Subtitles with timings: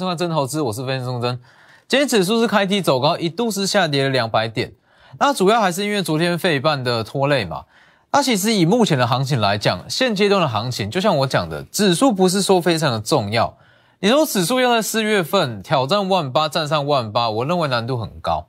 [0.00, 1.38] 欢迎收看真投资，我是分析钟真。
[1.86, 4.72] 今天指数是开低走高，一度是下跌了两百点。
[5.18, 7.64] 那主要还是因为昨天费半的拖累嘛。
[8.10, 13.58] 那其实以目前的行情来讲，现阶段的行情，就像我讲的，指数不是说非常的重要。
[13.98, 18.46] 你说指数要在四月份挑战万八，站上万八，我认为难度很高。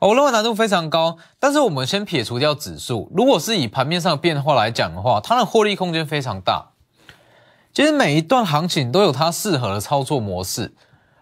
[0.00, 1.16] 我认为难度非常高。
[1.38, 6.67] 但是我们先撇除掉指数，如果是以盘面上变化来讲的话，它的获利空间非常大。
[7.72, 10.74] 其实每一段行情都有它适合的操作模式。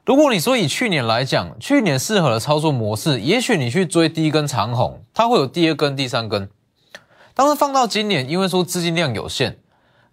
[0.05, 6.49] 如果你说以去年来讲，去年适合的操作模式，也许你去追第一根长红，它会有第二根、第三根。
[7.35, 9.59] 但是放到今年，因为说资金量有限，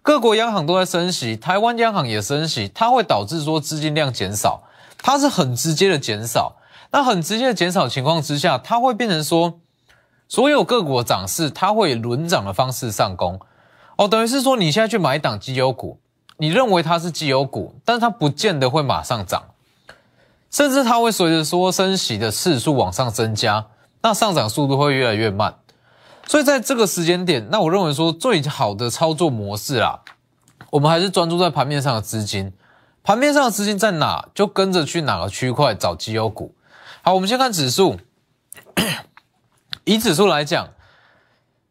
[0.02, 4.64] 各国央行都在升息，台湾央行也升息，它会导致说资金量减少，
[4.98, 6.56] 它是很直接的减少。
[6.90, 9.60] 那很直接的减少情况之下，它会变成说，
[10.28, 13.40] 所有个股的涨势，它会轮涨的方式上攻。
[13.96, 16.00] 哦，等于是说你现在去买一档绩优股。
[16.36, 19.44] 你认为它是绩优股，但是它不见得会马上涨，
[20.50, 23.66] 甚至它会随着说升息的次数往上增加，
[24.02, 25.54] 那上涨速度会越来越慢。
[26.26, 30.00] 所以在这个时间点，那我认为说最好的操作模式啦，
[30.70, 32.52] 我们还是专注在盘面上的资金，
[33.02, 36.54] 盘面上的资金在哪，就跟着去哪个区块找绩优股。
[37.02, 37.98] 好，我们先看指数，
[39.84, 40.70] 以指数来讲，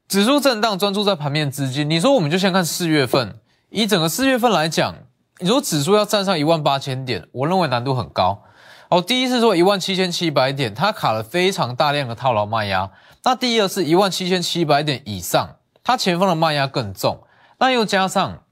[0.08, 1.90] 指数震荡，专注在盘面资金。
[1.90, 3.36] 你说我们就先看四月份。
[3.76, 4.94] 以整个四月份来讲，
[5.40, 8.44] 如果指数要站上一万八千点，我认为难度很高。
[8.90, 12.92] 哦，第一是说一万七千七百点，它卡了非常大量的套牢卖压。
[13.24, 17.24] 那第二是一万七千七百点以上，它前方的卖压更重。
[17.58, 18.44] 那又加上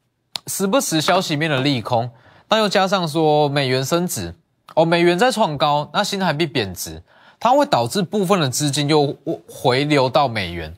[0.47, 2.09] 时不时消息面的利空，
[2.49, 4.33] 那又加上说美元升值，
[4.73, 7.03] 哦，美元在创高，那新台币贬值，
[7.39, 9.15] 它会导致部分的资金又
[9.47, 10.73] 回流到美元，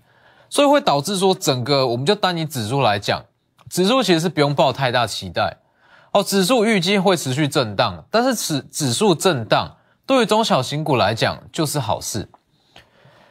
[0.50, 3.24] 所以会导致说整个我们就单以指数来讲。
[3.74, 5.58] 指数其实是不用抱太大期待
[6.12, 12.30] 哦，指数预计会持续震荡，但是指指数震荡对于中小型股来讲就是好事。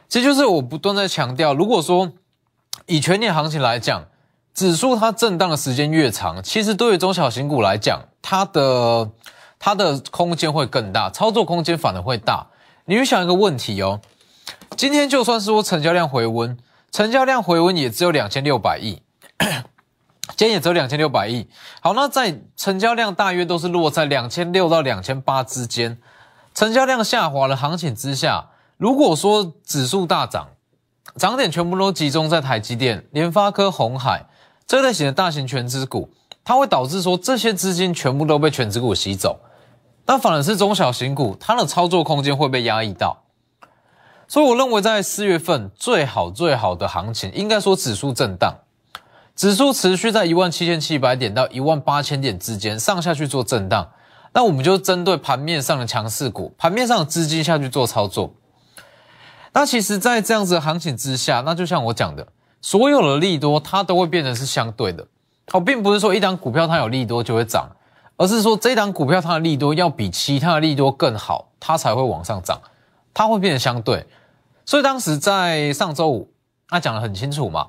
[0.09, 2.11] 这就是我不断在强调，如果说
[2.87, 4.03] 以全年行情来讲，
[4.53, 9.09] 指数它震荡的时间越长，其实对于中小型股来讲，它的
[9.57, 12.47] 它的空间会更大，操作空间反而会大。
[12.83, 14.01] 你去想一个问题哦，
[14.75, 16.57] 今天就算是说成交量回温，
[16.91, 19.01] 成交量回温也只有两千六百亿。
[20.35, 21.47] 今天也只有两千六百亿。
[21.81, 25.99] 好，那在成交量大约都是落在两千六到两千八之间，
[26.53, 30.49] 成交量下滑的行情之下，如果说指数大涨，
[31.17, 34.25] 涨点全部都集中在台积电、联发科、红海
[34.65, 36.09] 这类型的大型全资股，
[36.43, 39.39] 它会导致说这些资金全部都被全资股吸走，
[40.07, 43.23] 那反而是中小型股，它的操作空间会被压抑到。
[44.27, 48.55] 所以我认为在四月份最好最好的行情，应该说指数震荡。
[49.35, 53.89] 指数持续在一万七千七百点到一万八千点之间上下去做震荡，
[54.31, 58.33] 那我们就针对盘面上的强势股、盘面上的资金下去做操作。
[59.53, 62.27] 那其实，在这样子的行情之下，那就像我讲的，
[62.61, 65.07] 所有的利多它都会变成是相对的。
[65.51, 67.69] 哦，并不是说一档股票它有利多就会涨，
[68.17, 72.61] 而是说这档股票它的利多要比其他的利多更好，它才会往上涨，
[73.13, 74.05] 它会变得相对。
[74.65, 76.31] 所以当时在上周五，
[76.69, 77.67] 那讲得很清楚嘛。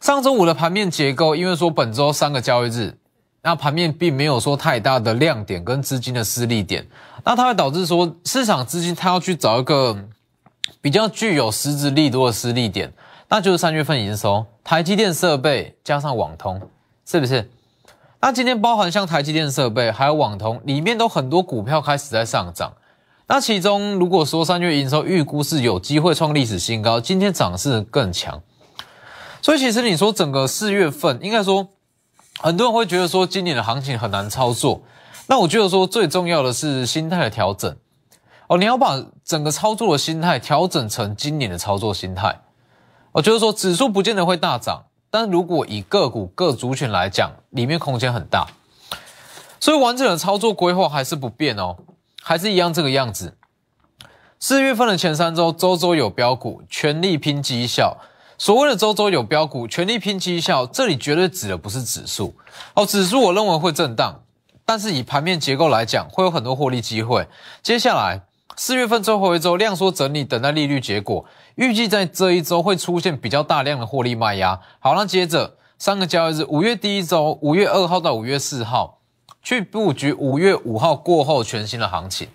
[0.00, 2.96] 上周五的盘面结构，因为说本周三个交易日，
[3.42, 6.86] 那盘面并没有说太大的亮点跟资金的失利点，
[7.22, 9.94] 那它会导致说市场资金它要去找一个
[10.80, 12.90] 比较具有实质利多的失利点，
[13.28, 16.58] 那就是三月份营收，台积电设备加上网通，
[17.04, 17.50] 是不是？
[18.22, 22.72] 那今天包含像台积电设备还有网通里面都很多股票开始在上涨，
[23.26, 28.42] 那其中如果说三月营收预估是有机会创历史新高，今天涨势更强。
[29.42, 31.68] 所以其实你说整个四月份，应该说
[32.38, 34.82] 很多人会觉得说今年的行情很难操作。
[35.26, 37.76] 那我觉得说最重要的是心态的调整
[38.48, 42.40] 哦，你要把整个操作的心态调整成今年的操作心态。
[43.12, 48.48] 我觉得说指数不见得会大涨，但如果以个股各族群来讲，里面空间很大。
[49.60, 51.76] 所以完整的操作规划还是不变哦，
[52.22, 53.36] 还是一样这个样子。
[54.38, 57.96] 四月份的前三周，周周有标股，全力拼绩效。
[58.40, 62.34] 所谓的周周有标股，全力拼绩效，这里绝对指的不是指数
[62.72, 62.86] 哦。
[62.86, 64.22] 指数我认为会震荡，
[64.64, 67.28] 但是以盘面结构来讲，会有很多获利机会。
[67.62, 68.22] 接下来
[68.56, 71.26] 四月份最后一周量缩整理，等待利率结果，
[71.56, 74.58] 预计在这一周会出现比较大量的获利卖压。
[74.78, 79.00] 好，那接着三个交易日，五月第一周，五月二号到五月四号，
[79.42, 82.28] 去布局五月五号过后全新的行情。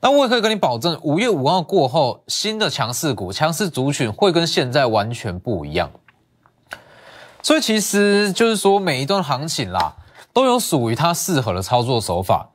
[0.00, 5.90] 那我也可以跟你保证，五月五号过后，新的强势股、强势族群会跟现在完全不一样。
[7.42, 9.94] 所以其实就是说，每一段行情啦，
[10.32, 12.50] 都有属于它适合的操作手法。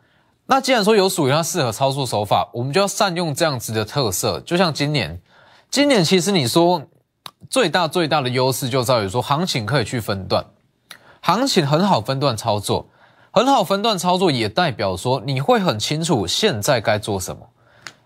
[0.46, 4.40] 那既然说有属于它适合操作手法，我们就要善用这样子的特色。
[4.42, 5.22] 就像今年，
[5.72, 6.84] 今年其实你说
[7.50, 10.46] 最大最大的优势就在于说行情可以去分段，
[11.22, 12.88] 行情很好分段操作，
[13.36, 17.42] 很好分段操作也代表说你会很清楚现在该做什么，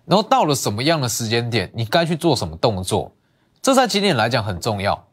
[0.05, 3.11] 然后到了什么样的时间点你该去做什么动作，
[3.61, 5.03] 这在今年来讲很重要。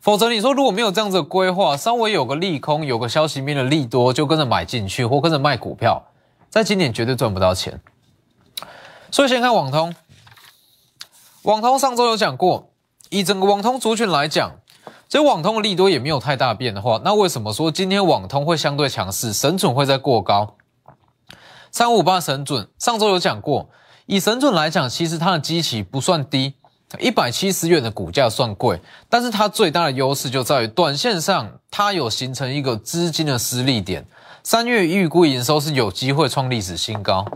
[0.00, 6.02] 否则你说如果没有这样子的规划，稍微有个利空，有个消息面的利多就跟着买进去或跟着卖股票。
[6.48, 7.80] 在今年绝对赚不到钱，
[9.12, 9.94] 所以先看网通。
[11.42, 12.72] 网通上周有讲过，
[13.10, 14.56] 以整个网通族群来讲，
[15.10, 17.00] 所以网通的利多也没有太大变化。
[17.04, 19.32] 那为什么说今天网通会相对强势？
[19.32, 20.54] 神准会在过高，
[21.72, 23.68] 三五八神准上周有讲过，
[24.06, 26.54] 以神准来讲，其实它的基期不算低，
[27.00, 34.06] 一百七十元的股价算贵，但是它最大的优势就在于短线上它有形成一个资金的失利点。
[34.44, 37.26] 三月预估营收是有机会创历史新高，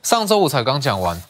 [0.00, 1.20] 上周五才刚讲完，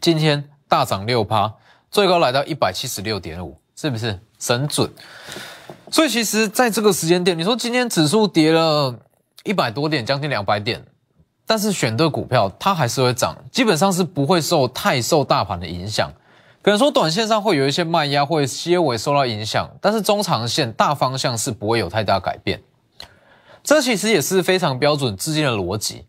[0.00, 1.52] 今天大涨六趴，
[1.90, 4.90] 最高来到一百七十六点五，是不是神准？
[5.90, 8.94] 所以其实在这个时间点，你说今天指数跌了
[9.44, 10.84] 一百多点，将近两百点，
[11.46, 16.12] 但是选对股票它还是会涨，基本上是不会受太受大盘的影响，
[16.60, 22.62] 可能说短线上会有一些卖压，会些微受到影响，但是中长线大方向是不会有太大改变。
[23.62, 26.04] 这其实也是非常标准资金的逻辑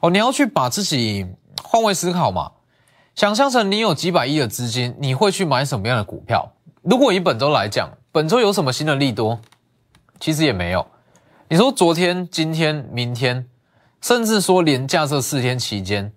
[0.00, 1.26] 哦，你要去把自己
[1.62, 2.52] 换位思考嘛，
[3.14, 6.50] 想象成你有几百亿的资金，你会去买什么样的股票？
[6.88, 9.38] 如果以本周来讲，本周有什么新的利多？
[10.18, 10.86] 其实也没有。
[11.50, 13.46] 你说昨天、今天、明天，
[14.00, 16.10] 甚至说连假这四天期间，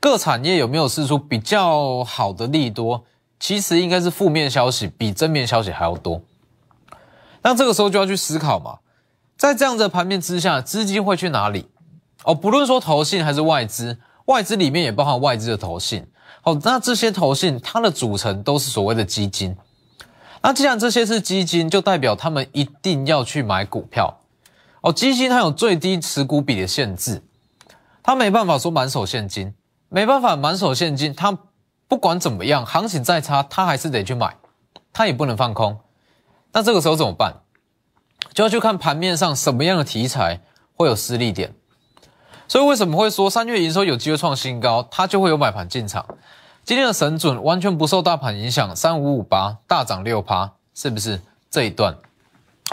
[0.00, 3.04] 各产业有没有试出比较好的利多？
[3.38, 6.20] 其实应该是负面消息比正面消息还要多。
[7.42, 8.80] 那这个时候就要去思考嘛。
[9.36, 11.68] 在这样的盘面之下，资金会去哪里？
[12.24, 16.04] 哦，不论说投信还是外资，外资里面也包含外资的投信。
[16.42, 19.56] 好，那这些投信它的组成都是所谓的基金。
[20.42, 24.20] 那既然这些是基金，就代表他们一定要去买股票。
[24.80, 27.22] 哦，基金它有最低持股比的限制，
[28.02, 29.52] 它没办法说满手现金，
[29.88, 31.36] 没办法满手现金，它
[31.88, 34.36] 不管怎么样，行情再差，它还是得去买，
[34.92, 35.80] 它也不能放空。
[36.52, 37.42] 那这个时候怎么办？
[38.32, 40.40] 就要去看盘面上什么样的题材
[40.74, 41.52] 会有失利点，
[42.46, 46.06] 所以为什么会说三月营收有机会创新高，它就会有买盘进场。
[46.68, 51.96] 今天的神准完全不受大盘影响，三五五八大涨六趴，是不是这一段？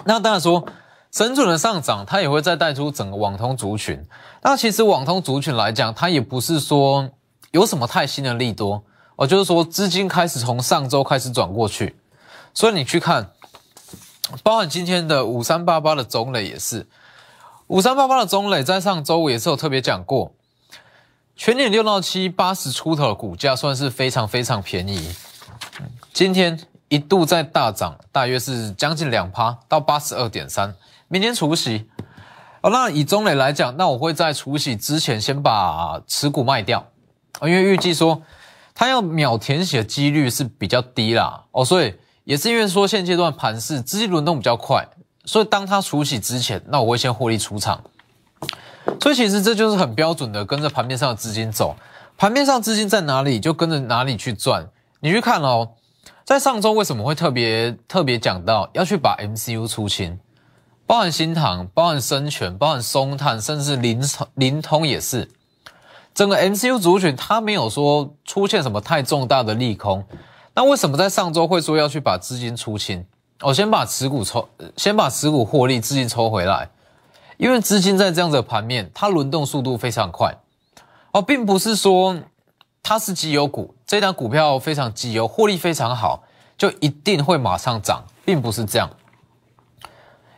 [0.03, 0.67] 那当然说
[1.13, 4.05] 神准的上涨，它也会再带出整个网通族群。
[4.41, 7.09] 那其实网通族群来讲，它也不是说
[7.51, 8.83] 有什么太新的利多，
[9.15, 11.95] 哦，就是说资金开始从上周开始转过去，
[12.53, 13.31] 所以你去看。
[14.43, 16.85] 包含今天的五三八八的中磊也是，
[17.67, 20.33] 五三八八的中磊在上周五也是有特别讲过，
[21.35, 25.13] 全年六到七八十出头的股价算是非常非常便宜，
[26.13, 30.73] 今天一度在大涨，大约是将近两趴到八十二点三，
[31.07, 31.89] 明天除息，
[32.61, 36.85] 哦，那以中磊来讲，那我会在除息之前先把持股卖掉，
[37.41, 38.21] 因为预计说
[38.73, 41.93] 他要秒填写的几率是比较低啦，哦，所以。
[42.25, 44.83] 也是因为说现阶段盘势资金轮动比较快，
[45.25, 47.79] 所以当他除息之前，那我会先获利出场。
[49.01, 51.75] 所以其实这就是很标准的跟着盘面上的资金走，
[52.17, 54.67] 盘面上资金在哪里就跟着哪里去赚。
[54.99, 55.69] 你去看哦，
[56.23, 60.19] 在上周为什么会特别特别讲到要去把 MCU 出清，
[60.87, 64.01] 包含新塘、包含深全、包含松炭，甚至灵
[64.35, 65.29] 灵通也是，
[66.13, 70.03] 整个 MCU 族群它没有说出现什么太重大的利空。
[70.55, 73.05] 那为什么在上周会说要去把资金出清？
[73.41, 76.69] 我先把持股抽，先把持股获利资金抽回来，
[77.37, 80.35] 因为资金在这样的盘面，它轮动速度非常快。
[81.11, 82.17] 哦，并不是说
[82.83, 86.23] 它是绩优股，这档股票非常绩优，获利非常好，
[86.57, 88.89] 就一定会马上涨，并不是这样。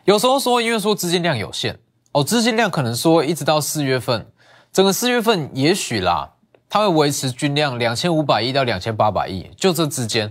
[0.04, 1.78] 有时候说，因为说资金量有限，
[2.12, 4.26] 哦，资金量可能说一直到四月份，
[4.72, 6.32] 整个四月份也许啦。
[6.70, 10.30] 它会维持均量两千五百亿到两千八百亿，就这之间。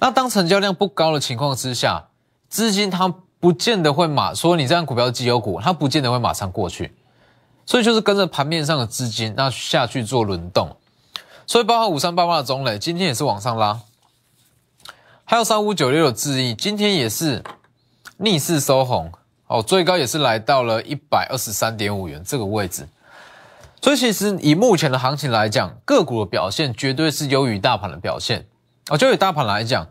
[0.00, 2.08] 那当成交量不高的情况之下，
[2.48, 3.14] 资金它
[3.46, 6.92] 不见得会马说你这样股票绩优股，它不见得会马上过去。
[7.64, 10.76] 所以就是跟着盘面上的资金那下去做轮动。
[11.46, 13.78] 所以包括五三八八的中磊今天也是往上拉，
[15.24, 17.44] 还有三五九六的智毅今天也是
[18.16, 19.12] 逆势收红，
[19.46, 22.88] 哦，最高也是来到了一百二十三点五元这个位置。
[23.80, 28.44] 所以其实以目前的行情来讲，个股的表现绝对是优于大盘的表现
[28.88, 28.96] 啊。
[28.96, 29.86] 就以大盘来讲，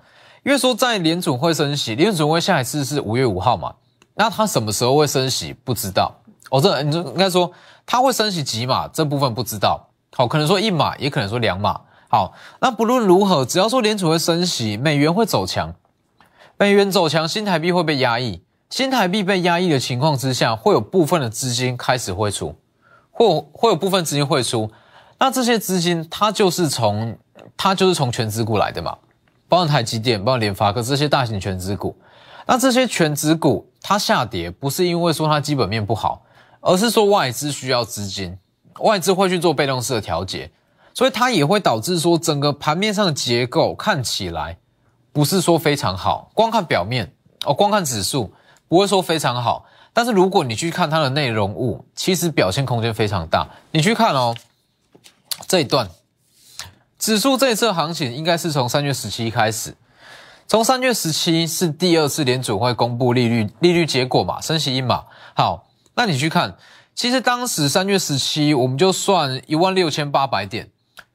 [0.46, 3.74] 因为说在联准会升息，联准会下一次是五月五号嘛，
[4.14, 6.14] 那它什么时候会升息不知道
[6.52, 7.52] 哦，这你就应该说
[7.84, 9.90] 它会升息几码，这部分不知道。
[10.16, 11.82] 好，可能说一码，也可能说两码。
[12.10, 15.74] 好，那不论如何，只要说联储会升息，美元会走强，
[16.58, 18.44] 美元走强，新台币会被压抑。
[18.70, 22.56] 新台币被压抑的情况之下，会有部分的资金开始汇出，
[23.10, 24.70] 或会有部分资金汇出。
[25.18, 27.18] 那这些资金，它就是从
[27.58, 28.96] 它就是从全资股来的嘛，
[29.55, 31.95] 包括台积电、包括联发科这些大型全资股。
[32.45, 36.21] 那这些全资股它下跌，不是因为说它基本面不好，
[36.59, 38.38] 而是说外资需要资金。
[38.81, 40.51] 外资会去做被动式的调节，
[40.93, 44.57] 所以它也会导致说整个盘面上的结构看起来
[45.13, 46.29] 不是说非常好。
[46.33, 47.09] 光看表面
[47.45, 48.33] 哦，光看指数
[48.67, 53.47] 不会说非常好，但是如果你去看它的内容物，其实表现空间非常大。
[53.71, 54.35] 你去看哦，
[55.47, 55.88] 这一段
[56.98, 59.75] 指数这一次行情应该是从三月十七开始，
[60.48, 65.06] 从三月十七是第二次联准会公布利率利率结果嘛，升息一码。
[65.36, 66.56] 好，那你去看。
[66.96, 70.70] 其实当时三月十七，我们就算一万六千八百点，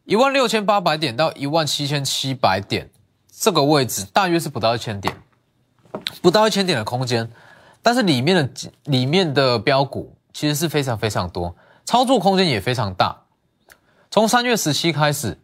[0.04, 2.90] 一万六千八百点到一万七千七百点
[3.32, 5.16] 这个位置，大约是不到一千点，
[6.20, 7.30] 不到一千点的空间。
[7.80, 11.56] 但是里面的里面的标股其实是非常非常多，
[11.86, 13.22] 操作空间也非常大。
[14.10, 15.38] 从三月十七开始，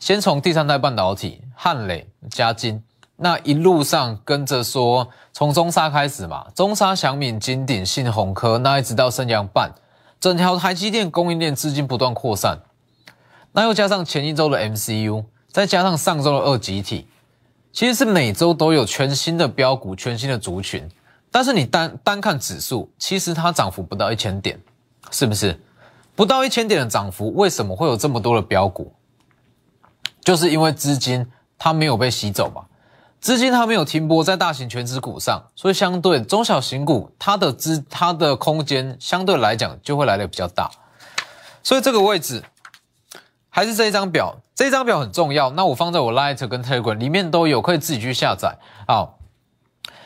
[0.00, 2.82] 先从第三代半导体汉磊、嘉金，
[3.16, 9.70] 那一路上跟着说，从中沙开始嘛，中沙、祥敏、金鼎、信鸿科，那一直到升阳半。
[10.18, 12.58] 整条台积电供应链资金不断扩散，
[13.52, 17.06] 那又加上前一周的 MCU，再加上上周的二级体，
[17.70, 20.88] 其实是每周都有全新的标股、全新的族群。
[21.30, 24.58] 但是你单单看指数，其实它涨幅不到一千点，
[25.10, 25.60] 是不是？
[26.16, 28.90] 不到一千点的涨幅，为什么会有这么多的标股？
[30.22, 31.26] 就是因为资金
[31.58, 32.62] 它没有被吸走嘛。
[33.20, 40.70] 资金它没有停泊在大型全资股上，所以相对中小型股，它的资它的空间相对来讲就会来的比较大。
[41.62, 42.42] 所以这个位置
[43.50, 45.50] 还是这一张表，这一张表很重要。
[45.50, 48.56] 那我放在我 Light 跟 Telegram 里面都有，可以自己去下载。
[48.88, 49.18] 好，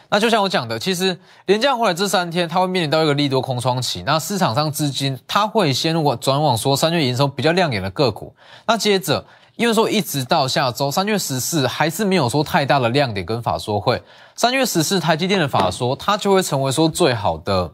[0.09, 1.17] 那就像我讲的，其实
[1.47, 4.03] 连降回来这三天，它会面临到一个利多空窗期。
[4.03, 8.35] 那市场上资金它会先往转往说三月营收比较亮眼的个股，
[8.67, 9.25] 那接着。
[9.57, 14.03] 因为说一直到下周三月十四还是没有说太大的亮点跟法说会，
[14.35, 17.73] 三月十四台积电的法说它就会成为说最好的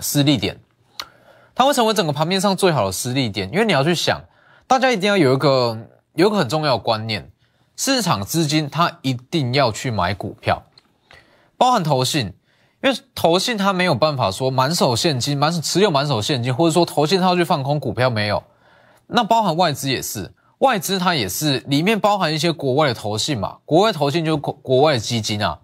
[0.00, 0.58] 失利点，
[1.54, 3.48] 它会成为整个盘面上最好的失利点。
[3.52, 4.20] 因为你要去想，
[4.66, 5.78] 大家一定要有一个
[6.14, 7.30] 有一个很重要的观念，
[7.76, 10.64] 市场资金它一定要去买股票，
[11.56, 12.34] 包含投信，
[12.82, 18.42] 因为投信它没有办法说满手现金满手持有满手现金，或者说投信它要去放空股票没有，
[19.06, 20.32] 那包含外资也是。
[20.60, 25.58] 外资它也是里面包含一些国外的投信嘛，国外投信就是国国外的基金啊，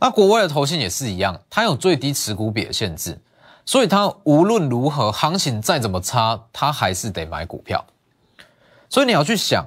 [0.00, 3.20] 那国外的投信也是一样，它有最低持股比的限制，
[3.64, 7.84] 所以它无论如何行情再怎么差，它还是得买股票。
[8.88, 9.64] 所以你要去想，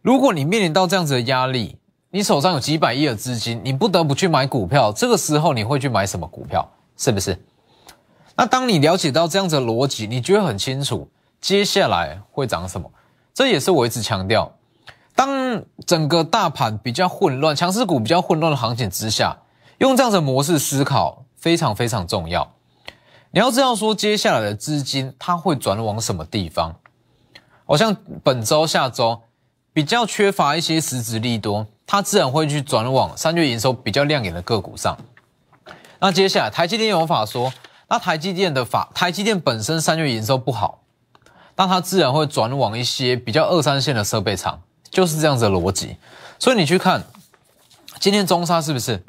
[0.00, 1.78] 如果你面临到这样子的压力，
[2.10, 6.68] 你手上有几百亿的资金，你不得不去买股票，这个时候你会去买什么股票？
[6.96, 7.40] 是不是？
[8.34, 11.08] 那当你了解到这样子的逻辑，你就会很清楚
[11.40, 12.90] 接下来会涨什么。
[13.34, 14.52] 这也是我一直强调，
[15.14, 19.38] 当整个大盘比较混乱、强势股比较混乱的行情之下，
[19.78, 22.52] 用这样的模式思考非常非常重要。
[23.30, 26.76] 你要知道说，接下来的资金它会转往什么地方？
[27.64, 29.22] 好像本周、下周
[29.72, 34.98] 比较缺乏一些实质利多，它自然会去转往三月营收比较亮眼的个股上。
[36.00, 37.50] 那接下来台积电有法说，
[37.88, 40.81] 那台积电的法，台积电本身三月营收不好。
[41.62, 45.96] 那它自然会转往一些比较二三线的设备厂，就是这样子的逻辑。
[46.36, 47.04] 所以你去看
[48.00, 49.04] 今天中沙是不是？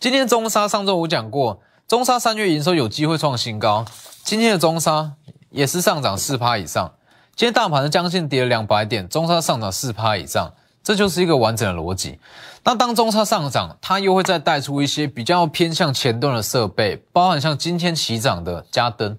[0.00, 3.84] 今天中沙上周我讲过，中沙三月营收有机会创新高。
[4.24, 5.12] 今天的中沙
[5.50, 6.92] 也是上涨四趴以上。
[7.36, 12.18] 今天大盘是将近跌了两百点，中沙上涨四趴以上，这就是一个完整的逻辑。
[12.64, 19.16] 那当中沙上涨，它又会再带出一些比较偏向前端的设备，包含像今天起涨的嘉登。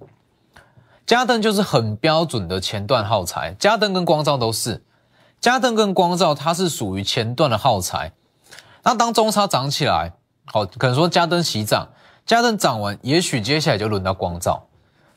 [1.05, 4.83] 加登就是很标准的前段耗材，加登跟光照都是，
[5.39, 8.13] 加登跟光照它是属于前段的耗材。
[8.83, 10.13] 那当中差涨起来，
[10.45, 11.89] 好，可能说加登起涨，
[12.25, 14.65] 加登涨完，也许接下来就轮到光照，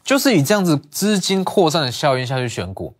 [0.04, 2.94] 就是以这样子资金扩散的效应下去选股，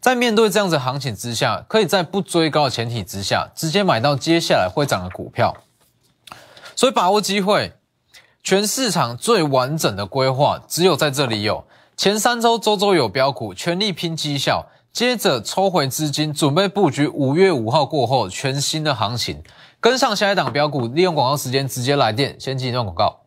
[0.00, 5.54] 在面对这样子行情之下，可以在不追高的前提之下，直接买到接下来会涨的股票，
[6.74, 7.74] 所以把握机会，
[8.42, 11.66] 全市场最完整的规划只有在这里有。
[11.96, 19.42] 前三周周周有标股，全力拼绩效，接着抽回资金，准备布局五月五号过后全新的行情，
[19.80, 23.20] 跟上下一档标股，利用广告时间直接来电，先进一段广告。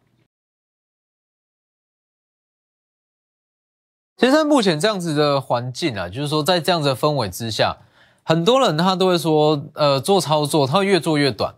[4.17, 7.77] 其实目前这样子的环境啊，就是说在这样子的氛围之下，
[8.23, 11.55] 很多人他都会说，呃，做操作他会越做越短，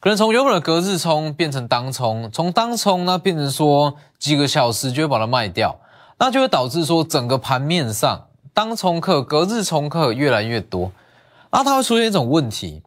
[0.00, 5.78] 可能从原本的隔日冲变成当冲，从当冲那变成说几个小时就会把它卖掉，
[6.18, 10.90] 那就会导致说整个盘面上当冲客、隔日冲客越来越多，
[11.50, 12.82] 那它会出现一种问题。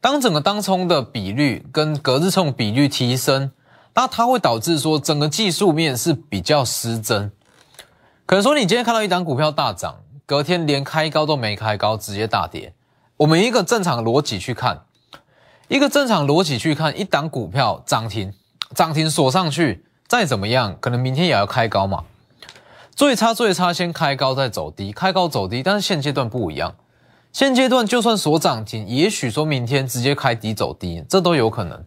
[0.00, 3.52] 当整个当冲的比率跟隔日冲比率提升，
[3.94, 7.30] 那它会导致说整个技术面是比较失真。
[8.26, 12.72] 可能说你今天看到一档股票大涨，隔天连开高都没开高，直接大跌。
[13.18, 14.84] 我们一个正常逻辑去看，
[15.68, 18.32] 一个正常逻辑去看，一档股票涨停，
[18.74, 22.04] 涨停锁上去，再怎么样，可能明天也要开高嘛。
[22.94, 26.74] 最差最差，先开高再走低，开高走低，但是现阶段不一样。
[27.32, 31.84] 现阶段就算锁涨停，也许说明天直接开低走低，这都有可能。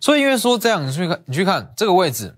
[0.00, 2.36] 所以因为说这样，你去看，你去看这个位置，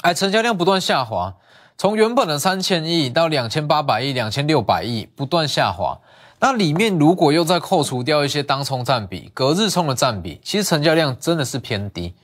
[0.00, 1.36] 哎，成交量不断下滑，
[1.76, 6.00] 从原本的三千亿到两千八百亿、两千六百亿不断下滑。
[6.40, 12.14] 那里面如果又再扣除掉一些当冲占比、隔日冲的占比，其实成交量真的是偏低。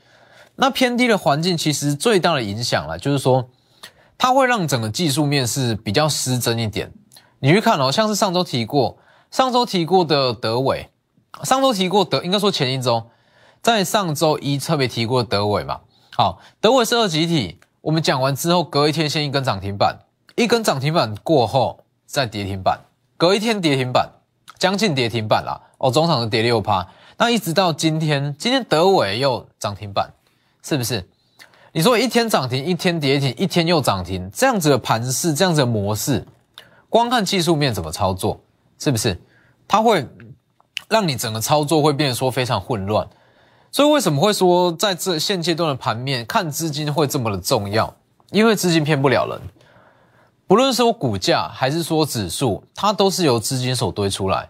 [0.55, 3.47] 那偏低的环境，其实最大的影响了，就是说
[4.19, 6.93] 它会让整个技术面是比较失真一点。
[7.39, 8.99] 你去看哦，像是上周提过，
[9.31, 10.91] 上周提过的德伟，
[11.43, 13.05] 上周提过德，应该说前一周，
[13.61, 15.81] 在上周一特别提过德伟嘛。
[16.13, 19.99] 好，德伟是二级体，我们讲完之后，隔一天先一根涨停板，
[20.35, 22.81] 一根涨停板过后再跌停板，
[23.19, 24.11] 隔一天跌停板，
[24.59, 25.61] 将近跌停板啦。
[25.77, 30.11] 哦，中场的跌六趴，那一直到今天，今天德伟又涨停板，
[30.63, 31.07] 是不是？
[31.77, 36.27] 你说一天涨停，一天跌停，一天又涨停，这样子的盘势，这样子的模式。
[36.89, 38.41] 光看技术面怎么操作，
[38.79, 39.21] 是不是？
[39.69, 40.09] 它会
[40.89, 43.07] 让你整个操作会变得说非常混乱。
[43.71, 47.95] 所以为什么会说在这现阶段的盘面看资金会这么的重要？
[48.31, 49.39] 因为资金骗不了人，
[50.47, 54.49] 不论说股价还是说指数，它都是由资金所堆出来。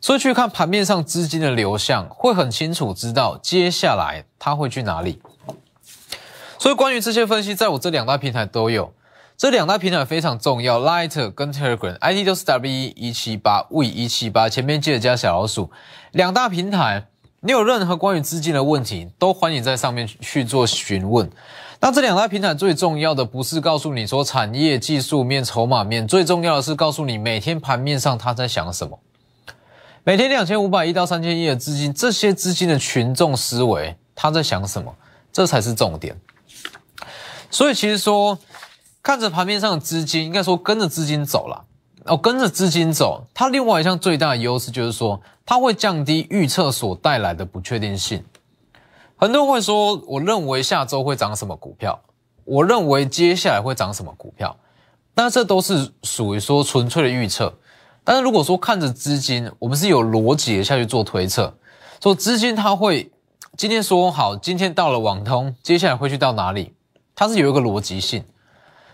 [0.00, 5.20] 所以去看盘面上资金的流向，会很清楚知道接下来它会去哪里。
[6.62, 8.94] 所以关于这些分析，在我这两大平台都有。
[9.36, 15.72] 这两大平台非常重要，Lighter 跟 Telegram，ID 都是 W 一七八 V 一七八，前面记得加小老鼠。
[16.12, 17.08] 两大平台，
[17.40, 21.28] 你有任何关于资金的问题，都欢迎在上面去做询问。
[21.80, 29.00] 那这两大平台最重要的不是告诉你说产业技术面、筹码面，最重要的是告诉你每天盘面上他在想什么。
[30.04, 34.94] 每天两千五百亿到三千亿的资金，这些资金的群众思维他在想什么，
[35.32, 36.16] 这才是重点。
[37.52, 38.36] 所以其实说。
[39.04, 41.64] 看着盘面上的资金，应该说跟着资金走了
[42.04, 48.22] 哦，跟着资金走，它另外一项最大的优势就是说，它会降低预测所带来的不确定性。
[49.16, 52.00] 很多人会说，我认为下周会涨什么股票，
[52.44, 54.56] 我认为接下来会涨什么股票，
[55.14, 57.52] 那这都是属于说纯粹的预测。
[58.04, 61.52] 但是如果说看着资金，我们是有逻辑的下去做推测，
[62.00, 63.10] 说资金它会
[63.56, 66.72] 今天说好，今天到了网通，接下来会去到哪里，
[67.22, 68.24] 它是有一个逻辑性。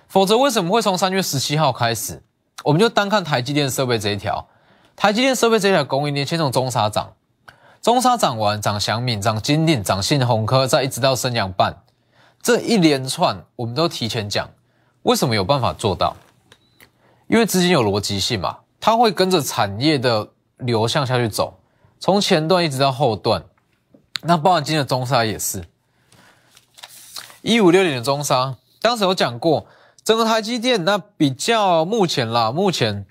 [0.07, 2.23] 否则为什么会从三月十七号开始？
[2.63, 4.47] 我们就单看台积电设备这一条，
[4.95, 7.15] 台积电设备这一条供应链先从中沙涨，
[7.81, 11.75] 中沙涨完涨祥敏，涨金定，涨信鸿科，再一直到升阳半，
[12.43, 14.47] 这一连串我们都提前讲，
[15.05, 16.15] 为什么有办法做到？
[17.29, 21.59] 因为资金有逻辑性嘛，它会跟着产业的流向下去走，
[21.99, 23.43] 从前段一直到后段，
[24.21, 25.65] 那包含今天的中沙也是，
[27.43, 29.67] 一五六点的中沙，当时有讲过。
[30.05, 33.05] 整个台积电那比较目前啦，目前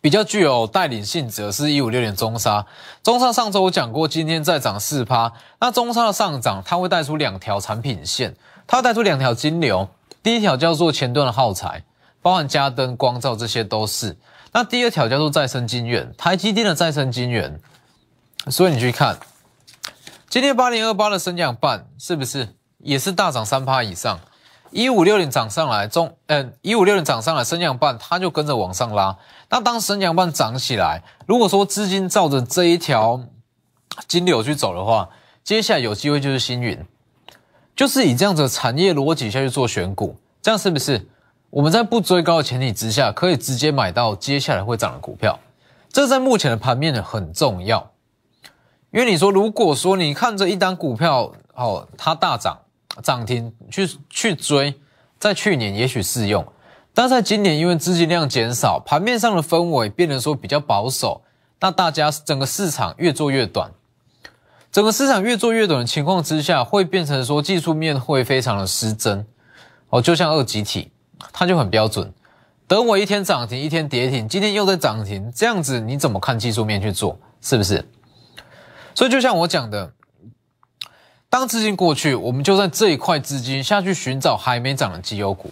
[0.00, 2.64] 比较具有带领性质的是一五六点中沙，
[3.02, 5.30] 中沙上周我讲过，今天再涨四趴。
[5.60, 8.34] 那中沙的上涨，它会带出两条产品线，
[8.66, 9.86] 它带出两条金流。
[10.22, 11.84] 第一条叫做前端的耗材，
[12.22, 14.16] 包含加灯、光照这些都是。
[14.52, 17.60] 那第二条叫做再生晶圆，台积电的再生晶圆。
[18.48, 19.18] 所以你去看，
[20.30, 22.48] 今天八零二八的升降半是不是
[22.86, 24.20] 也是大涨三趴以上？
[24.70, 29.16] 一五六零涨上来，中嗯一五六零涨上来，升阳半它就跟着往上拉。
[29.48, 33.20] 那当升阳半涨起来，如果说资金照着这一条
[34.06, 35.08] 金流去走的话，
[35.42, 36.84] 接下来有机会就是星云，
[37.74, 41.08] 就是以这样子产业逻辑下去做选股，这样是不是
[41.50, 45.38] 我们在不追高的前提之下，可以直接买到接下来会涨的股票？
[45.90, 47.90] 这在目前的盘面很重要，
[48.92, 52.58] 因为你说如果说你看着一单股票哦，它大涨。
[53.02, 54.74] 涨停去去追，
[55.18, 56.46] 在去年也许适用，
[56.94, 61.22] 但在今年因为资金量减少，盘面上的氛围变得说比较保守，
[61.60, 63.70] 那大家整个市场越做越短，
[64.70, 69.26] 整个市场越做越短的情况之下，会变成说技术面会非常的失真，
[69.90, 70.90] 哦，就像二级体，
[71.32, 72.12] 它就很标准。
[72.68, 77.18] 等我一天涨停，一天跌停，今天又在涨停，这样子你怎么看技术面去做？
[77.40, 77.88] 是不是？
[78.92, 79.92] 所以就像我讲的，
[81.36, 85.50] 当资金过去，我们就在这一块资金下去寻找还没涨的绩优股。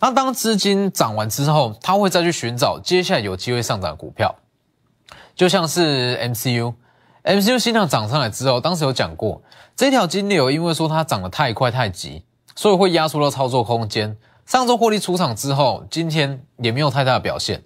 [0.00, 4.34] 那当资金涨完之后，他会再去寻找接下来有机会上涨的股票。
[5.36, 9.40] 就像是 MCU，MCU 新量涨上来之后，当时有讲过，
[9.76, 12.24] 这条金流因为说它涨得太快太急，
[12.56, 14.16] 所以会压缩到操作空间。
[14.44, 17.62] 上周获利出场之后，今天也没有太大的表现。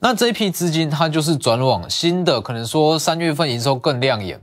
[0.00, 4.42] 那这一批资金，它就是转往新的，可能说三月份营收更亮眼，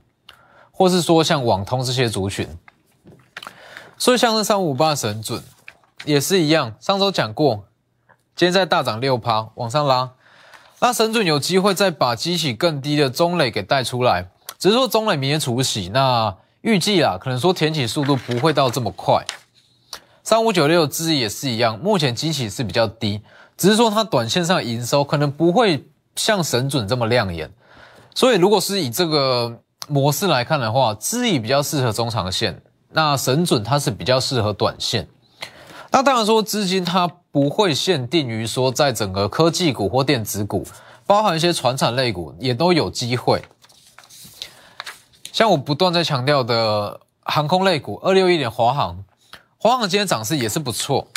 [0.77, 2.47] 或是说像网通这些族群。
[3.97, 5.43] 所以像是三五八神准
[6.05, 7.65] 也是一样，上周讲过，
[8.35, 10.11] 今天在大涨六趴往上拉。
[10.79, 19.25] 那神准有机会再把机器更低的中磊给带出来，只是说中磊明天除息，那预计啦，可能说填起速度不会到这么快。
[20.23, 23.21] 三五九六资也是一样，目前机器是比较低，
[23.57, 27.51] 只是说它短线上营收可能不会像神准这么亮眼，
[28.13, 35.07] 所以如果是以这个模式来看的话，资以比较适合中长线，那神准它是比较适合短线。
[35.89, 40.65] 那当然说资金它不会限定于说在整个科技股或电子股，
[41.05, 43.41] 包含一些传产类股也都有机会。
[45.31, 49.03] 像我不断在强调的航空类股，二六一点华航。
[49.57, 51.07] 华航今天涨势也是不错，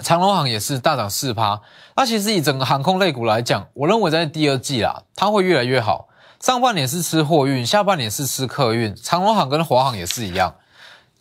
[0.00, 1.60] 长隆航也是大涨四趴。
[1.96, 6.08] 那其实以整个航空类股来讲，我认为在第二季啦，它会越来越好。
[6.42, 8.92] 上半年是吃货运，下半年是吃客运。
[8.96, 10.52] 长隆航跟华航也是一样，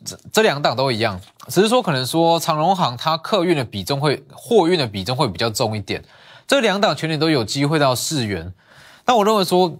[0.03, 6.03] 这这两档都一样，只是说可能说长隆航它客运的比重会，货运的比重会比较重一点。
[6.47, 8.51] 这两档全年都有机会到四元。
[9.05, 9.77] 那我认为说，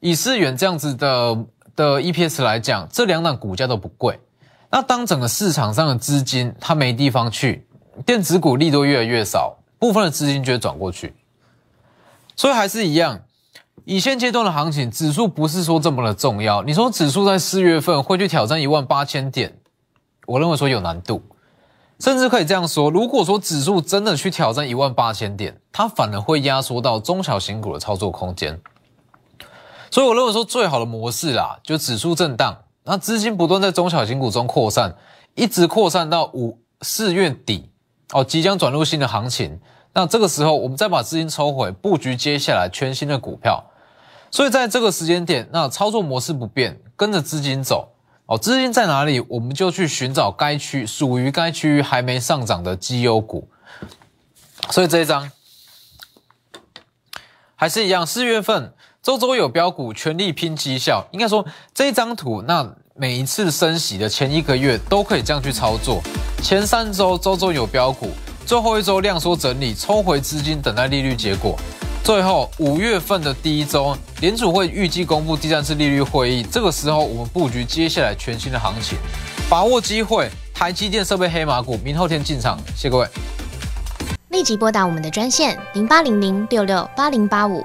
[0.00, 1.38] 以四元这样子的
[1.76, 4.18] 的 EPS 来讲，这两档股价都不贵。
[4.72, 7.64] 那当整个市场上的资金它没地方去，
[8.04, 11.14] 电子股利都越来越少，部分的资金就会转过去，
[12.34, 13.20] 所以还是一样，
[13.90, 16.62] 以现阶段的行情，指数不是说这么的重要。
[16.62, 19.58] 你说指数在四月份会去挑战一万八千点，
[20.28, 21.20] 我认为说有难度，
[21.98, 28.60] 甚至可以这样说，如果说指数真的去挑战一万八千点，它反而会压缩到中小型股的操作空间。
[29.90, 32.58] 所以我认为说最好的模式啦，就指数震荡。
[32.84, 34.94] 那资金不断在中小型股中扩散，
[35.34, 37.68] 一直扩散到五四月底
[38.12, 39.58] 哦，即将转入新的行情。
[39.92, 43.64] 那这个时候，我们再把资金抽回，布局接下来全新的股票。
[44.30, 47.92] 所以在这个时间点，那操作模式不变，跟着资金走
[48.26, 48.38] 哦。
[48.38, 53.48] 资金在哪里，我们就去寻找该区属于该区域还没上涨的绩优股。
[54.70, 55.30] 所以这一张
[57.56, 58.72] 还是一样，四月份。
[59.02, 61.08] 周周有标股，全力拼绩效。
[61.10, 66.02] 应该说这一张图，那每一次升息的前一个月都可以这样去操作。
[66.42, 68.10] 前三周周周有标股，
[68.44, 71.58] 最后一周量缩整理，抽回资金等待利率结果。
[72.02, 78.98] 最后五月份的第一周，联储会预计公布第三次利率会议，这个时候我们布局接下来全新的行情，
[79.48, 80.28] 把握机会。
[80.52, 82.58] 台积电设备黑马股，明后天进场。
[82.76, 83.08] 谢各位，
[84.28, 87.64] 立即拨打我们的专线零八零零六六八零八五。